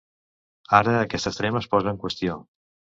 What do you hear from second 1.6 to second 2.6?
es posa en qüestió.